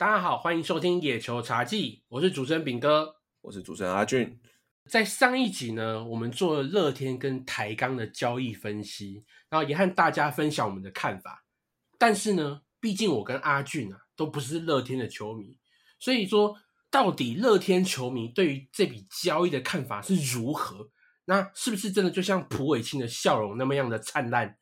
[0.00, 4.40] 大家好，欢迎收听《野球茶记》，我是主持人炳哥，我是主持人阿俊。
[4.88, 11.44] 在上一集呢，我们做了乐天跟台钢的交易分析，然后也和大家分享我们的看法。
[11.98, 15.58] 但是呢，毕竟我跟阿俊啊都不是乐天的球迷，
[15.98, 16.56] 所以说
[16.90, 20.88] 到底乐天球迷对于这笔交易的看法是如何？
[21.26, 24.56] 那是不是真的就像蒲伟清的笑容那么样的灿烂？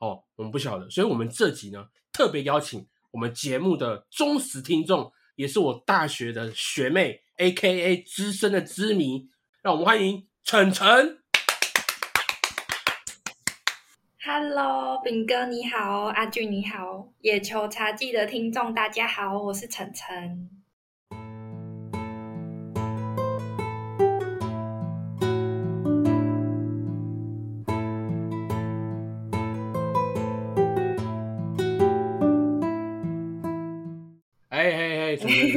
[0.00, 0.90] 哦，我们不晓得。
[0.90, 8.02] 所以，我们这集呢，特别邀请我们节目的忠实听众，也是我大学的学妹，A.K.A.
[8.02, 9.28] 资深的知迷。
[9.62, 11.18] 让我们欢迎晨晨。
[14.24, 20.59] Hello，炳哥你好，阿俊你好，野球茶记的听众大家好，我是晨晨。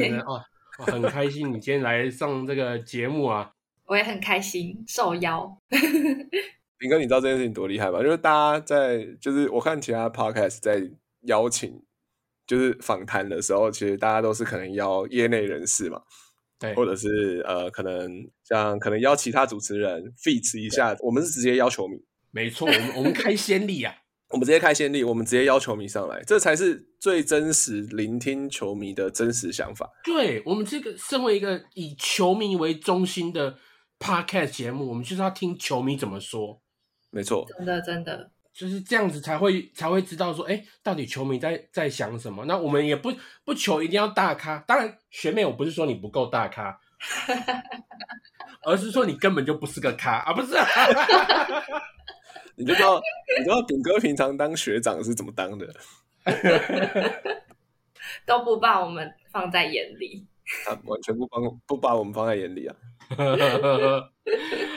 [0.26, 0.42] 哦，
[0.78, 3.50] 我很开心你今天来上这个节目啊。
[3.86, 5.58] 我也很开心受邀。
[6.80, 8.02] 林哥，你知道这件事情多厉害吗？
[8.02, 10.82] 就是大家在，就是我看其他 podcast 在
[11.22, 11.82] 邀请，
[12.46, 16.02] 就是访谈的时候，其实大家都是可能邀业内人士嘛，
[16.58, 18.10] 对，或者是呃，可能
[18.42, 20.96] 像可能邀其他主持人 feat 一下。
[21.00, 21.96] 我们是直接邀球迷，
[22.30, 23.94] 没错，我们我们开先例啊，
[24.30, 29.90] 我们直接开先例，我们直接邀球迷上来，这才是最真实聆听球迷的真实想法。
[30.04, 33.56] 对我们这个身为一个以球迷为中心的。
[33.96, 36.60] Podcast 节目，我们就是要听球迷怎么说，
[37.10, 42.44] 没错，真的真的就是这样子才会才会知道说，哎，到底球迷在在想什么？
[42.44, 43.10] 那我们也不
[43.44, 46.78] 不求一定要大咖，当然学妹，我不是说你不够大咖，
[48.66, 50.52] 而是说你根本就不是个咖啊，不是？
[52.56, 53.00] 你就知道
[53.38, 55.74] 你知道炳哥平常当学长是怎么当的，
[58.26, 60.26] 都不把我们放在眼里，
[60.64, 62.76] 他完全不帮不把我们放在眼里啊。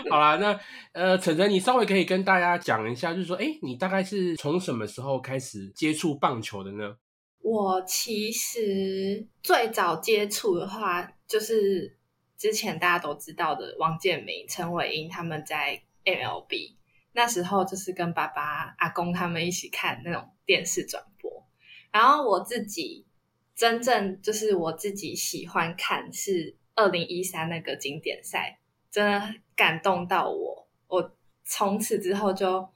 [0.10, 0.60] 好啦，那
[0.92, 6.98] 呃，晨晨，你稍微可以跟大家讲一下，就是说，哎，你大概是从什么时候开始接触棒球的呢？
[7.42, 11.96] 我其实最早接触的话，就是
[12.38, 16.76] 之前大家都知道的王建民、陈伟英他们在 MLB
[17.18, 21.46] 那时候，就是跟爸爸、阿公他们一起看那种电视转播，
[21.92, 23.08] 然后我自己
[23.56, 26.56] 真正就是我自己喜欢看是。
[26.80, 28.60] 二零一三那个经典赛
[28.92, 32.70] 真的感动到我，我从此之后就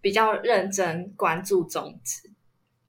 [0.00, 2.32] 比较认真关注中职。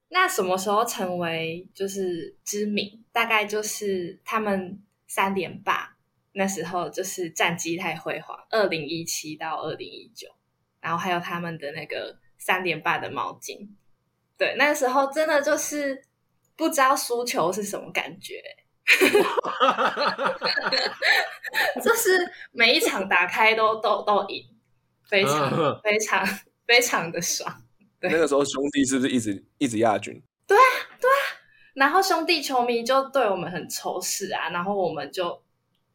[0.09, 3.05] 那什么时候成为就是知名？
[3.11, 5.95] 大概就是他们三连霸
[6.31, 8.35] 那时候，就是战绩太辉煌。
[8.49, 10.27] 二零一七到二零一九，
[10.87, 13.67] 然后还有他们的那个三点半的毛巾，
[14.37, 16.01] 对，那时候真的就是
[16.55, 18.41] 不知道输球是什么感觉。
[21.83, 22.17] 就是
[22.53, 24.45] 每一场打开都都都赢，
[25.09, 26.25] 非常非常
[26.65, 27.53] 非常的爽。
[27.99, 30.23] 对那个时候兄弟是不是一直一直亚军？
[30.47, 30.63] 对啊，
[31.01, 31.15] 对啊。
[31.73, 35.43] 然后兄弟球迷就对我们很仇视啊，然后我们就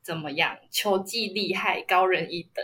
[0.03, 0.59] 怎么样？
[0.71, 2.63] 球技厉害，高人一等。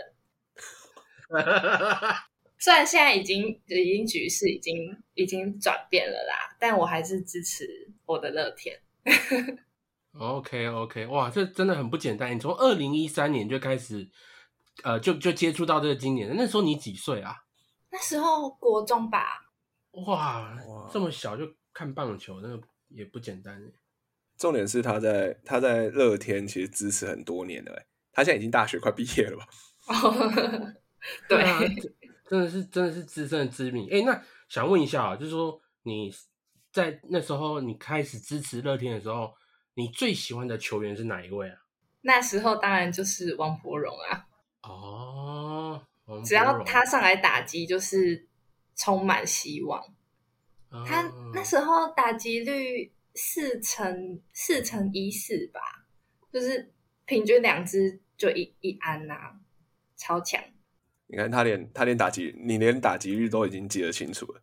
[2.57, 4.75] 虽然现在已经已经局势已经
[5.13, 7.65] 已经转变了啦，但我还是支持
[8.05, 8.77] 我的乐天。
[10.19, 12.35] OK OK，哇，这真的很不简单。
[12.35, 14.09] 你从二零一三年就开始，
[14.83, 16.35] 呃，就就接触到这个经典。
[16.35, 17.35] 那时候你几岁啊？
[17.91, 19.45] 那时候国中吧。
[19.91, 20.57] 哇，
[20.91, 23.71] 这么小就看棒球，那个也不简单。
[24.37, 29.47] 重点是他在他在乐天其实支持很多年了，他现在已经大学快毕业了吧？
[31.29, 31.43] 对，
[32.27, 33.87] 真的是真的是资深的知名。
[33.91, 36.11] 哎，那想问一下啊，就是说你
[36.71, 39.33] 在那时候你开始支持乐天的时候。
[39.75, 41.55] 你最喜欢的球员是哪一位啊？
[42.01, 44.27] 那时候当然就是王柏荣啊。
[44.63, 45.81] 哦，
[46.25, 48.27] 只要他上来打击，就是
[48.75, 49.81] 充满希望。
[50.85, 55.61] 他那时候打击率四成四成一四吧，
[56.29, 56.73] 就是
[57.05, 59.39] 平均两支就一一安呐，
[59.95, 60.43] 超强。
[61.11, 64.41] 你看他连他连打击，你连打击率都已经记得清楚了。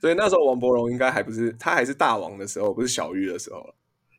[0.00, 3.74] 所以那时候王伯荣应该还不是他还是大王的时候，不是小玉的时候了。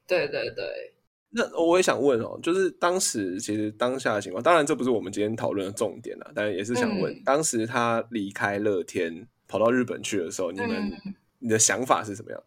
[0.07, 0.93] 对对对，
[1.31, 10.91] 那我也想问哦，就是当时其实当下的情况，当然这不是我们今天讨论的重点了，但也是想问，当时他离开乐天跑到日本去的时候，你们
[11.39, 12.43] 你的想法是什么样？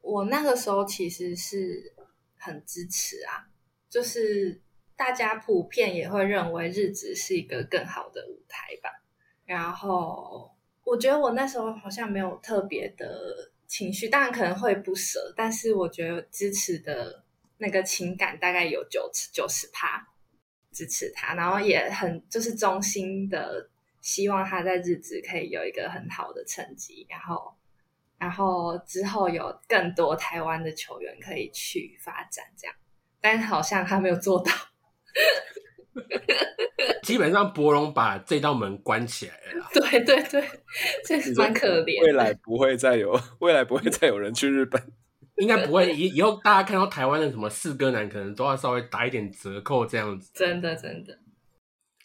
[0.00, 1.92] 我那个时候其实是
[2.36, 3.48] 很支持啊，
[3.88, 4.60] 就是
[4.96, 8.90] 大家普遍也会认为日职是一个更好的舞台吧。
[9.44, 10.50] 然后
[10.84, 13.52] 我觉得我那时候好像没有特别的。
[13.66, 17.24] 情绪当然可能会不舍，但是我觉得支持的
[17.56, 20.06] 那个情感大概有九九十趴
[20.70, 23.68] 支持他，然后也很就是衷心的
[24.00, 27.54] 希望他在日子可以有一个很好的成绩，然后
[28.18, 32.76] 然后之后有更多台湾的球员可以去发展这样，
[33.20, 34.52] 但好像他没有做到。
[37.02, 39.68] 基本上博龙把这道门关起来了。
[39.74, 40.42] 对对对，
[41.04, 42.04] 这蛮可怜。
[42.04, 44.82] 未来不会再有， 未来不会再有人去日本，
[45.36, 45.94] 应该不会。
[45.94, 50.30] 以以后大家看到台湾的什么四哥男，可能都要稍微打一点折扣这样子。
[50.34, 51.18] 真的真的。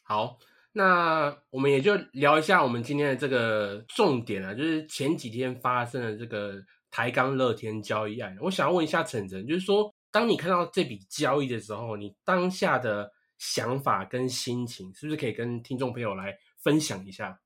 [0.04, 0.38] 好，
[0.74, 6.56] 那我们也就聊一下我们今天的这个重点啊，就是前几天发生的这个
[6.92, 8.36] 台钢乐天交易案。
[8.42, 13.12] 我想要问一下陈晨，就是说，当你看到这笔交易的时候，你当下的。
[13.42, 17.40] 想法跟心情是不是可以跟听众朋友来分享一下？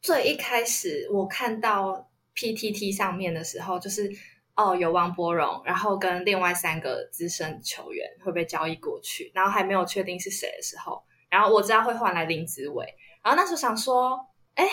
[0.00, 4.08] 最一开始我看到 PTT 上面的时候，就是
[4.54, 12.86] 哦有王柏荣，然后跟另外三个资深球员会被交易过去，然后还没有确定是谁的时候，然后我知道会换来林子伟，
[13.24, 14.24] 然后那时候想说，
[14.54, 14.64] 哎，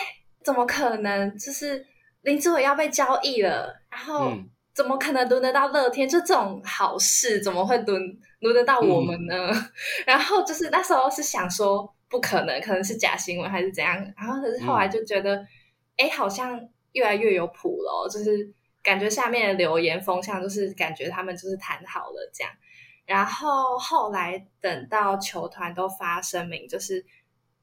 [0.44, 1.36] 怎么可能？
[1.36, 1.84] 就是
[2.22, 4.32] 林子伟要被交易了，然后。
[4.74, 6.08] 怎么可能轮得到乐天？
[6.08, 8.02] 就这种好事，怎么会轮
[8.40, 9.52] 轮得到我们呢？
[10.08, 13.96] 然后就是那时候是想说不可能，可能是假新闻还是怎样。
[14.16, 15.46] 然后可是后来就觉得，
[15.98, 16.60] 哎，好像
[16.94, 18.08] 越来越有谱了。
[18.10, 18.50] 就是
[18.82, 22.54] 感觉下面的留言风向，就是感觉他们就是谈好了这样。
[23.06, 27.04] 然后后来等到球团都发声明，就是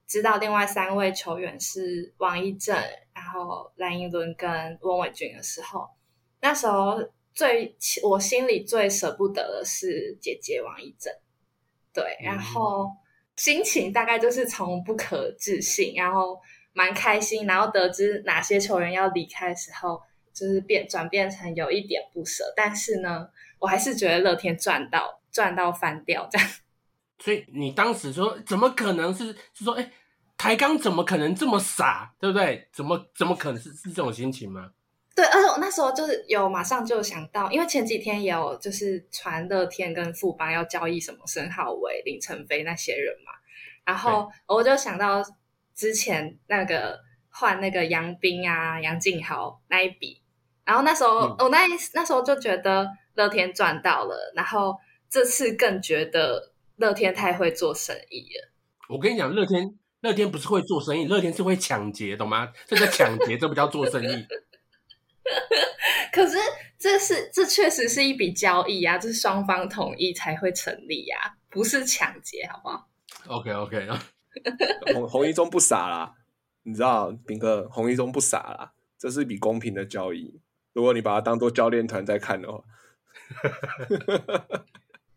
[0.06, 2.76] 知道另外三位球员是王一正，
[3.14, 5.88] 然后蓝盈伦跟翁伟俊的时候。
[6.46, 6.96] 那时候
[7.34, 11.12] 最我心里最舍不得的是姐姐王一正，
[11.92, 12.88] 对，然后
[13.36, 16.40] 心情大概就是从不可置信，然后
[16.72, 20.00] 蛮开心，然后得知哪些球员要离开的时候，
[20.32, 23.28] 就是变转变成有一点不舍，但是呢，
[23.58, 26.48] 我还是觉得乐天赚到赚到翻掉这样。
[27.18, 29.90] 所以你当时说怎么可能是是说哎
[30.36, 32.68] 台钢怎么可能这么傻，对不对？
[32.72, 34.70] 怎么怎么可能是是这种心情吗？
[35.16, 43.32] 对，而且我那时候就是有马上就想到，因为前几天也有就是传乐天跟富邦要交易什么申浩伟、林晨飞那些人嘛，
[43.86, 45.22] 然后我就想到
[45.74, 50.20] 之前那个换那个杨斌啊、杨敬豪那一笔，
[50.66, 51.60] 然后那时候我那
[51.94, 54.76] 那时候就觉得乐天赚到了，然后
[55.08, 58.52] 这次更觉得乐天太会做生意了。
[58.90, 62.52] 我跟你讲，乐天乐天不是会做生意，乐天是会抢劫，懂吗？
[62.66, 64.26] 这叫抢劫，这不叫做生意。
[66.12, 66.36] 可是
[66.78, 71.16] 这是这确实是一笔交易啊，这是双方同意才会成立呀，
[71.50, 72.88] 不是抢劫，好不好
[73.26, 74.02] ？OK OK 啊，
[74.94, 76.14] 洪洪一中不傻啦，
[76.62, 80.40] 你知道，斌哥洪一中不傻啦，这是一笔公平的交易。
[80.72, 82.62] 如果你把它当做教练团在看的话，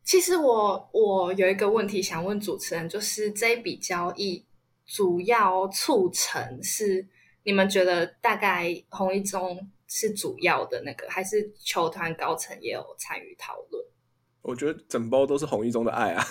[0.04, 4.46] 其实我我有一个问题想问主持人，就是这一笔交易
[4.86, 7.08] 主要促成是
[7.44, 9.70] 你们觉得大概洪一中？
[9.90, 13.84] 是主要的那个，还是球团高层也有参与讨论？
[14.42, 16.24] 我觉得整包都是洪一中的爱啊。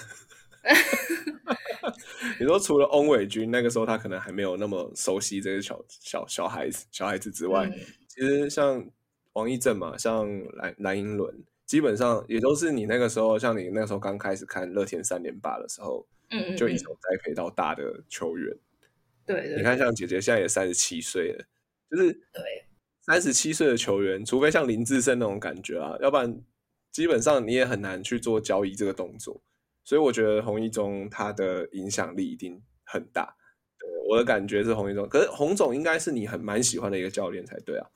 [2.40, 7.68] 你说除了翁伟军那个时候他可能还没有那么熟悉这些小小小孩子小孩子之外，
[8.06, 8.88] 其实像
[9.32, 11.34] 王一正嘛，像蓝蓝英伦，
[11.66, 18.56] 基本上也都是你那个时候，像你那个时候刚开始看乐天三连霸的时候，嗯嗯，就一手栽培到大的球员。
[19.26, 21.44] 对，你看像姐姐现在也三十七岁了，
[21.90, 22.67] 就是对。
[23.08, 26.42] 三十七岁的球员，除非像林志胜那种感觉啊，要不然
[26.92, 29.42] 基本上你也很难去做交易这个动作。
[29.82, 33.34] 所以我觉得洪一中他的影响力一定很大。
[33.78, 37.86] 对，我的感觉是洪一中，可是洪总应该是你很蛮喜欢的一个教练才对啊。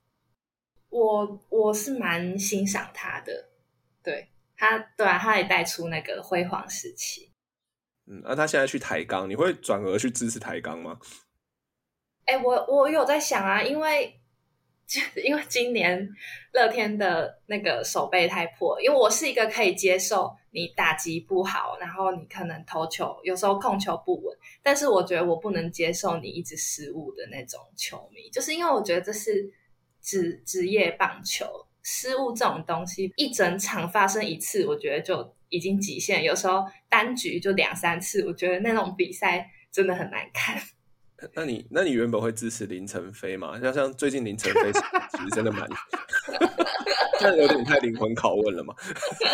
[0.89, 3.51] 我我是蛮欣赏他的，
[4.03, 7.35] 对他，对啊，他也带出那个辉煌时期。
[8.07, 10.99] 嗯，那他现在去台钢，你会转而去支持台钢吗？
[12.25, 14.19] 哎，我我有在想啊，因为。
[15.25, 16.09] 因为今年
[16.53, 29.53] 乐天的那个手背太破，因为我是一个可以接受你打击不好，然后你可能投球有时候控球不稳，但是我觉得我不能接受你一直失误的那种球迷，就是因为我觉得这是
[30.01, 31.47] 职职业棒球
[31.83, 40.61] 失误这种东西，一整场发生一次，我觉得就已经极限，有时候单局就两三次，我觉得那种比赛真的很难看。
[41.35, 43.59] 那你那你原本会支持林晨飞吗？
[43.61, 45.69] 像像最近林晨飞其实真的蛮，
[47.21, 48.75] 这有点太灵魂拷问了嘛？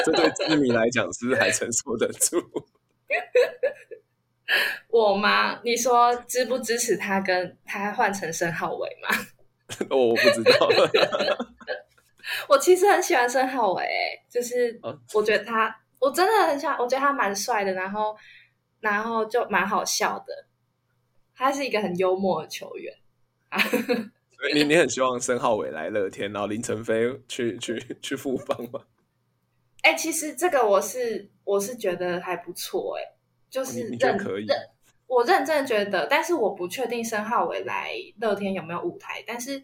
[0.05, 2.41] 这对知迷来讲是不是还承受得住？
[4.89, 5.61] 我吗？
[5.63, 9.09] 你说支不支持他跟他换成申浩伟吗？
[9.91, 10.69] 我不知道。
[12.49, 13.87] 我其实很喜欢申浩伟，
[14.31, 14.79] 就是
[15.15, 18.17] 我觉得他，我我真的很喜欢，我觉得他蛮帅的，然后
[18.81, 20.47] 然后就蛮好笑的，
[21.39, 22.95] 他是一个很幽默的球员。
[24.55, 28.85] 你你很希望申浩伟来乐天，然后林晨飞去去去复方吗？
[29.83, 33.17] 哎，其实这个我是我是觉得还不错，哎，
[33.49, 34.49] 就是认认
[35.07, 39.63] 我认真觉得，但是我不确定申浩伟来乐天有没有舞台，但是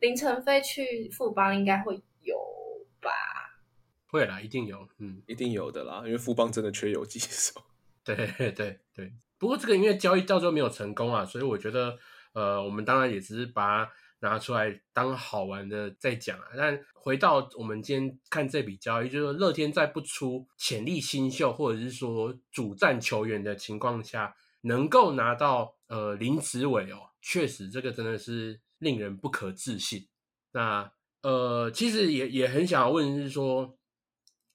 [0.00, 2.36] 林晨飞去富邦应该会有
[3.00, 3.10] 吧？
[4.06, 7.62] 会啦，一定有，嗯，一定有的啦，因为富邦真的缺游击手。
[8.02, 8.16] 对
[8.56, 11.98] 对对，不过这个因为交易到最后没有成功啊，所以我觉得，
[12.34, 13.92] 呃，我们当然也只是把它。
[14.22, 16.44] 拿出来当好玩的再讲啊！
[16.54, 30.06] 但回到我们今天看这笔交易，就是乐天在不出潜力新秀或者是说主战球员的情况下，能够拿到呃林子伟哦，确实这个真的是令人不可置信。
[30.52, 30.92] 那
[31.22, 33.74] 呃，其实也也很想要问，是说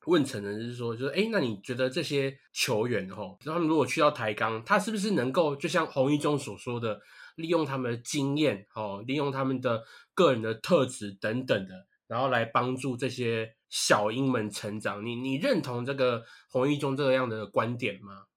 [0.06, 7.00] 问陈的是说，就是哎，那你觉得这些球员哦，他们如果去到台钢，他是不是能够就像洪一中所说的？
[7.36, 9.84] 利用他们的经验，哦，利用他们的
[10.14, 15.06] 个人的特质等等的，然后来帮助这些小鹰们成长。
[15.06, 18.28] 你你认同这个洪一中这样的观点吗？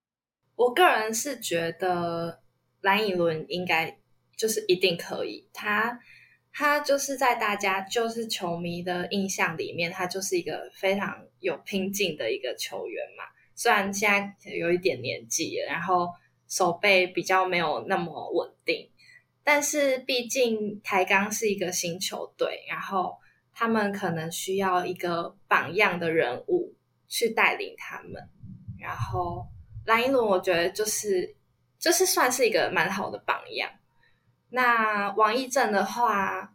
[0.56, 2.40] 我个人是觉得
[2.80, 4.00] 蓝以伦应该
[4.36, 5.48] 就是一定可以。
[5.52, 6.00] 他
[6.52, 13.24] 他就是在大家就是球迷的印象里面，他就是一个非常有拼劲的一个球员嘛。
[13.54, 16.08] 虽然现在有一点年纪，然后。
[16.50, 18.90] 手背比较没有那么稳定，
[19.44, 23.18] 但是毕竟台钢是一个新球队，然后
[23.52, 26.74] 他们可能需要一个榜样的人物
[27.06, 28.14] 去带领他们。
[28.80, 29.46] 然后
[29.84, 31.36] 蓝一伦，我觉得就是
[31.78, 33.70] 就是算是一个蛮好的榜样。
[34.48, 36.54] 那王义正的话，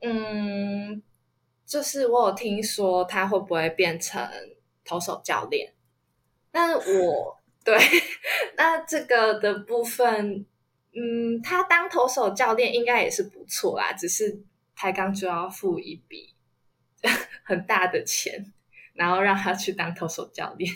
[0.00, 1.00] 嗯，
[1.68, 4.26] 就是我有听说他会不会变成
[4.84, 5.74] 投手教练，
[6.50, 7.36] 但我。
[7.68, 7.76] 对，
[8.56, 10.46] 那这个的部分，
[10.94, 14.40] 嗯，他当投手教练应该也是不错啦，只是
[14.74, 16.34] 台钢就要付一笔
[17.44, 18.54] 很大的钱，
[18.94, 20.72] 然后让他去当投手教练，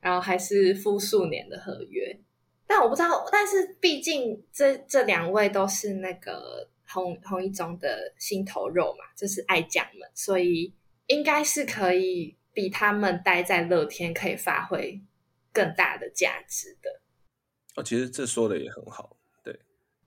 [0.00, 2.18] 然后还是付数年的合约。
[2.66, 10.74] 但我不知道，但是毕竟这这两位都是那个红红一中的心头肉嘛，就是爱将们，所以
[11.06, 15.00] 应该是可以比他们待在乐天可以发挥。
[15.50, 17.00] 更大的价值的
[17.74, 19.16] 哦，其实这说的也很好。
[19.42, 19.58] 对，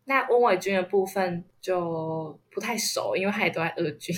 [0.05, 4.15] 那温伟军的部分就不太熟，因为他也都在二军。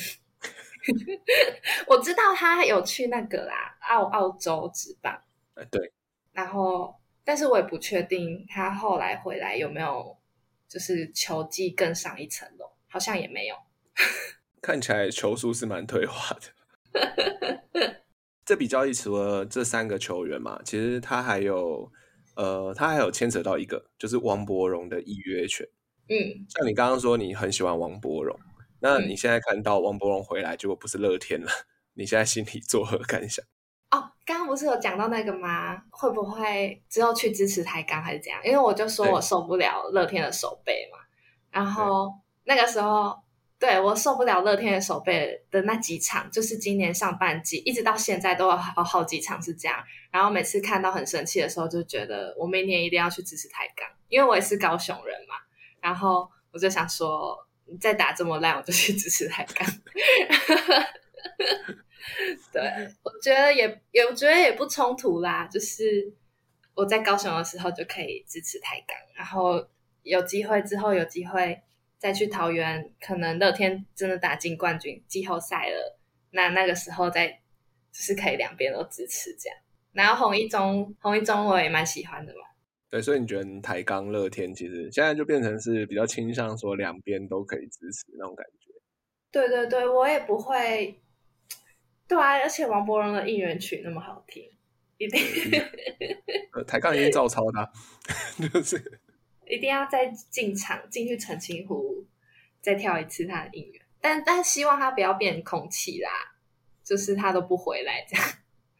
[1.87, 5.19] 我知道他有去那个啦，澳澳洲职棒。
[5.55, 5.91] 哎，对。
[6.33, 6.93] 然后，
[7.23, 10.15] 但是我也不确定他后来回来有没有
[10.73, 13.55] 就是球技更上一层楼，好像也没有。
[14.59, 18.01] 看起来球速是蛮退化的。
[18.43, 21.91] 这笔交易除了这三个球员嘛，其实他还有，
[22.35, 25.63] 呃，他还有牵扯到一个，就是王博荣的预约权。
[26.09, 28.35] 嗯，像你刚刚说你很喜欢王博荣，
[28.79, 31.51] 那你现在看到王博荣回来，结果不是乐天了，
[31.93, 33.45] 你现在心里作何感想？
[34.23, 35.81] 哦，刚刚不是有讲到那个吗？
[35.89, 38.41] 会不会之后去支持台钢还是怎样？
[38.43, 40.97] 因为我就说我受不了乐天的手背嘛，
[41.51, 42.13] 然后
[42.43, 43.21] 那个时候。
[43.59, 49.81] 对我受不了乐天的手背的那几场，就是今年上半季一直到现在都有好好几场是这样。
[50.11, 55.35] 然后每次看到很生气的时候，就觉得我明年一定要去支持台钢，因为我也是高雄人嘛。
[55.79, 59.65] 然后我就想说，你再打这么烂，我就去支持台钢。
[62.51, 62.61] 对，
[63.01, 66.13] 我觉得也也我觉得也不冲突啦，就是
[66.75, 69.67] 我在高雄的时候就可以支持台钢，然后
[70.01, 71.61] 有机会之后有机会。
[72.03, 75.97] 再去桃园，可能乐天真的打进冠军季后赛了，
[76.31, 79.57] 那那个时候再就是可以两边都支持这样。
[79.93, 82.41] 然后红一中，红一中我也蛮喜欢的嘛。
[82.89, 88.73] 对，所以你觉得台钢乐天其实现在就变成是比较倾向说两边都可以支持那种感觉。
[89.31, 90.99] 对对对，我也不会。
[92.07, 94.43] 对啊，而且王柏荣的应援曲那么好听，
[94.97, 95.21] 一定。
[96.67, 97.71] 台钢已经照抄他，
[98.53, 99.01] 就是。
[99.45, 102.05] 一定要再进场进去澄清湖，
[102.61, 106.09] 再跳一次他的应援，但但希望他不要变空气啦，
[106.83, 108.25] 就是他都不回来这样。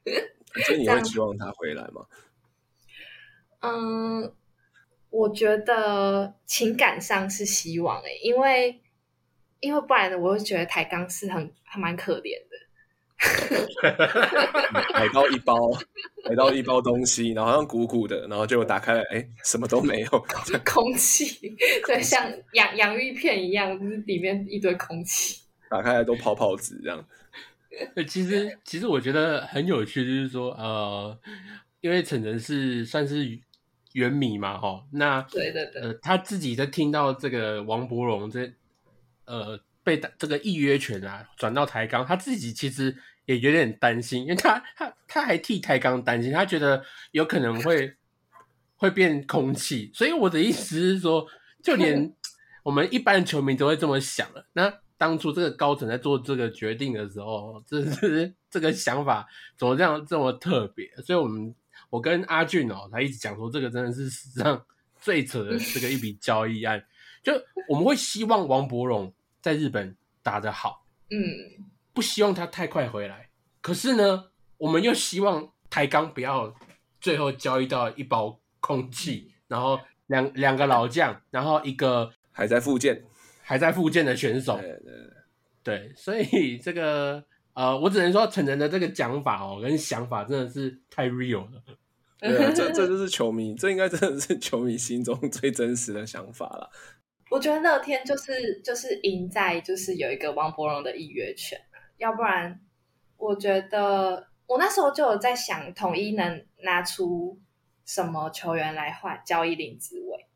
[0.65, 2.07] 所以你会希望他回来吗？
[3.59, 4.33] 嗯，
[5.09, 8.81] 我觉得情感上是希望诶，因为
[9.59, 12.57] 因为不然我会觉得台钢是很还蛮可怜的。
[14.71, 15.55] 买到一包，
[16.29, 20.25] 买到一包东西，然后好像鼓鼓的，然后结果打开来，哎，什么都没有，
[20.65, 27.05] 空气，对，像洋洋芋片一样，就是里面一堆空气，打开来都泡泡纸这样。
[28.07, 31.17] 其实其实我觉得很有趣，就是说呃，
[31.81, 33.39] 因为陈晨是算是
[33.93, 38.51] 原迷嘛，哈，那对对对，呃，他自己在听到这个王伯荣这
[39.25, 47.95] 呃被这个预约权啊转到台钢，他自己其实也有点担心，因为他他他还替台钢担心，他觉得有可能会
[48.75, 51.25] 会变空气，所以我的意思是说，
[51.61, 52.13] 就连
[52.63, 54.45] 我们一般球迷都会这么想了。
[54.53, 59.27] 那当初这个高层在做这个决定的时候，这是这个想法
[59.57, 60.89] 怎么这样这么特别？
[61.05, 61.53] 所以我们
[61.89, 64.65] 我跟阿俊哦，他一直讲说，这个真的是史上
[64.99, 66.83] 最扯的这个一笔交易案。
[67.21, 67.33] 就
[67.69, 71.19] 我们会希望王伯荣在日本打得好，嗯，
[71.93, 73.29] 不希望他太快回来。
[73.61, 76.53] 可是呢，我们又希望台钢不要
[76.99, 83.03] 最后交易到一包空气，然后两两个老将，然后一个还在复健，
[83.41, 84.57] 还在复健的选手。
[84.57, 84.79] 对对
[85.63, 87.23] 对，对，所以这个
[87.53, 91.63] 呃，我只能说陈晨的这个讲法哦，跟想法真的是太 real 了。
[92.19, 96.69] 对啊，这这就是球迷，这应该真的是球迷心中最真实的想法了。
[97.29, 101.59] 我觉得乐天就是就是赢在就是有一个王伯荣的预约权，
[102.03, 102.59] 要不然
[103.15, 107.39] 我觉得我那时候就有在想，统一能拿出
[107.85, 110.27] 什么球员来换交易林子伟。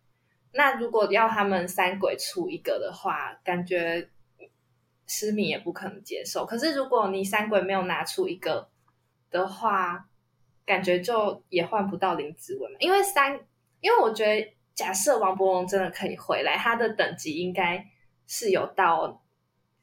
[0.54, 4.10] 那如果要他们三鬼出一个的话，感觉
[5.06, 6.46] 失迷也不可能接受。
[6.46, 8.70] 可是如果你三鬼没有拿出一个
[9.30, 10.08] 的话，
[10.66, 13.38] 感觉就也换不到林子伟，因为三，
[13.82, 14.54] 因为我觉得。
[14.78, 17.84] 假设王博龙真的可以回来，他的等级应该
[18.28, 19.24] 是有到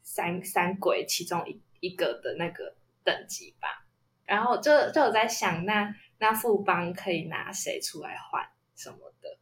[0.04, 3.84] 三三鬼其中一一个的那个等级吧。
[4.24, 8.42] 然后就就有在想，那那富邦可以拿谁出来换
[8.74, 9.36] 什么的？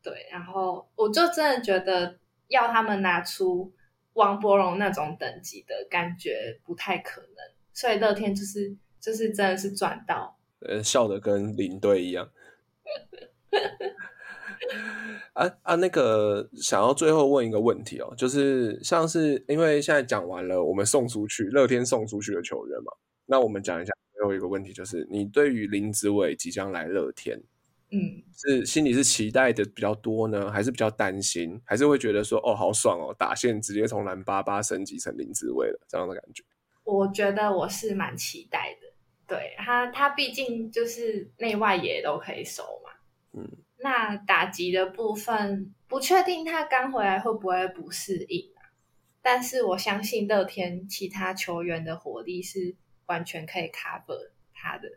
[0.00, 3.74] 对，然后我就真的觉得要他们拿出
[4.12, 7.36] 王博荣那种等级的感觉不太可能，
[7.72, 12.30] 所以乐天就是就是真的是赚到，呃，笑的跟领队一样。
[15.34, 22.92] 啊啊，那个想要最后问一个问题哦，就是像是因为现在讲完了，我们送出去乐天送出去的球员嘛，
[23.26, 27.42] 那我们讲一下最后一个问题，就是你对于林子伟即将来乐天，
[27.90, 36.44] 嗯，是心里是期待的比较多呢，还是比较担心，还是会觉得说哦好爽哦，打线直接从蓝八八升级成林子伟了这样的感觉？
[36.84, 38.86] 我觉得我是蛮期待的，
[39.26, 42.92] 对他，他毕竟就是内外野都可以守嘛，
[43.32, 43.48] 嗯。
[43.84, 48.72] 那打击的部分不确定他刚回来会不会不适应啊？
[49.20, 54.88] 但是我相信乐天其他球员的火力是完全可以 cover 他的，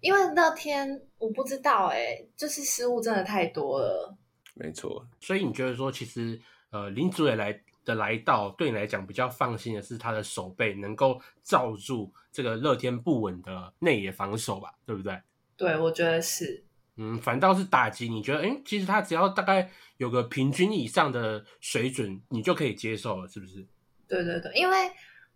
[0.00, 4.16] 因为乐天我不知道哎，就是失误真的太多了。
[4.54, 14.72] 没错，所以你觉得说，其实呃林祖也来的来到对你来讲比较放心的是他的手背能够罩住这个乐天不稳的内野防守吧？
[14.86, 15.20] 对不对？
[15.58, 16.64] 对，我觉得是。
[16.96, 23.66] 嗯，反倒是打击，你觉得，哎，其实他只要大概有个平均以上的水准，你就可以接受了，是不是？
[24.06, 24.90] 对对对，因为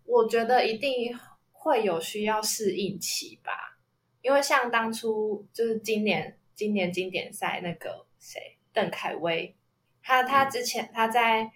[0.04, 1.16] 我觉得一定
[1.50, 3.76] 会有需要适应期吧，
[4.22, 9.56] 因为像当初就是今年今年经典赛那个谁邓凯威，
[10.02, 11.50] 他他之前他在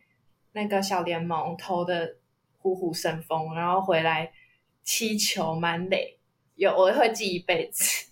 [0.53, 2.17] 那个小联盟投的
[2.59, 4.33] 虎虎生风，然后回来
[4.83, 6.19] 七球满垒，
[6.57, 8.09] 有我会记一辈子。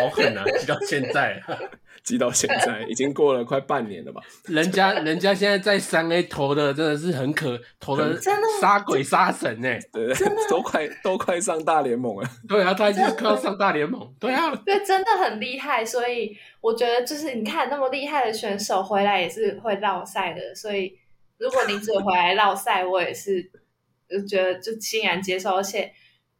[0.00, 0.44] 好狠啊！
[0.58, 1.40] 记到现在，
[2.02, 4.20] 记到现在已经过了快半年了吧？
[4.46, 10.12] 人家 人家现在在三 A 投的真的是很可，投的真的杀鬼杀神哎，对，
[10.48, 12.28] 都快都快上大联盟了。
[12.48, 14.00] 对啊，他已经快要上大联盟。
[14.18, 15.84] 对啊，对，真的很厉害。
[15.84, 20.54] 所以我觉得，就是你看那么厉害的选手回来也是会绕赛的。
[20.54, 20.98] 所以
[21.38, 23.42] 如果林子回来绕赛，我也是
[24.08, 25.56] 就觉得就欣然接受。
[25.56, 25.92] 而且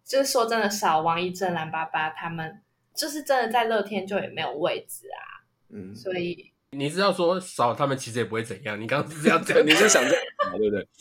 [0.04, 2.60] 就是说真的，少王一正、蓝爸爸他们。
[2.94, 8.80] 就是真的在乐天就也没有位置啊，嗯，所以你知道说少他们其实也不会怎样。
[8.80, 10.22] 你刚刚是这样讲， 你是想这样
[10.56, 10.86] 对不对？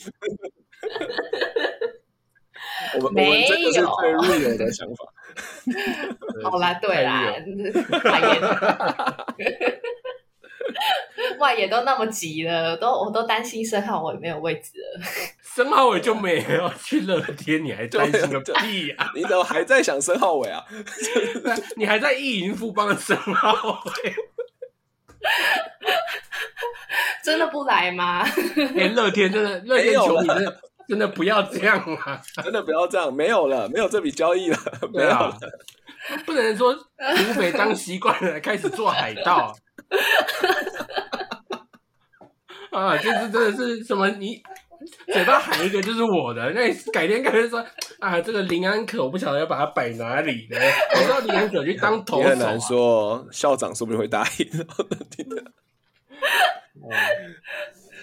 [2.96, 5.14] 我们我们这个是最 real 的想法。
[6.50, 7.36] 好啦，对啦，
[11.40, 15.02] 外野都那么急了，都我都担心申浩伟没有位置了。
[15.56, 19.12] 申浩伟就没有去乐天，你还担心个屁呀？
[19.16, 20.64] 你怎么还在想申浩伟啊？
[21.76, 24.16] 你还在意淫富邦的申浩伟？
[27.24, 28.26] 真的不来吗？
[28.74, 32.20] 连乐天真的乐天球迷真的真的不要这样啊！
[32.44, 34.58] 真的不要这样，没有了，没有这笔交易了，
[34.94, 35.38] 没有了。
[36.26, 39.56] 不能说土匪当习惯了，开始做海盗。
[42.72, 44.08] 啊，就是真的是什么？
[44.12, 44.42] 你
[45.12, 46.52] 嘴巴喊一个就是我的。
[46.52, 47.64] 那改天改天说
[48.00, 50.58] 啊，这个林安可我不晓得要把它摆哪里呢？
[50.96, 54.50] 我知道林安可去当头手、啊， 也很难说，校长说不定会答应。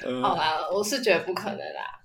[0.04, 1.98] 嗯 好吧，我是觉得不可能啦。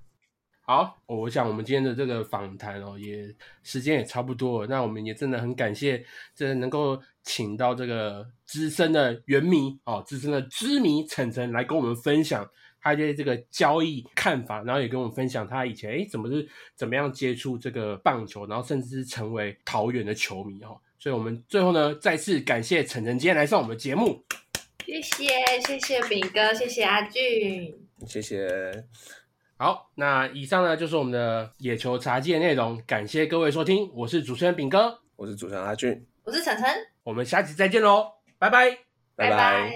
[0.63, 3.27] 好，我想我们今天的这个访谈哦，也
[3.63, 4.67] 时间也差不多了。
[4.67, 12.49] 那我们也真的很感谢，这能够请到这个资深的原迷哦，资深的知迷晨晨来跟我们分享
[12.81, 20.79] 他对这个交易看法，然后也跟我们分享他以前诶怎么是怎么样接触这个棒球，然后甚至是成为桃园的球迷哦。
[20.97, 24.23] 所以我们最后呢，再次感谢晨晨今天来上我们的节目。
[24.85, 25.27] 谢谢
[25.65, 27.75] 谢谢炳哥，谢谢阿俊。
[28.05, 28.85] 谢谢。
[29.61, 36.65] 好，那以上呢就是我们的野球茶记的内容，感谢各位收听，我是主持人炳哥，我是主持人阿俊，我是晨晨，
[37.03, 38.75] 我们下期再见喽，拜拜。
[39.15, 39.71] 拜拜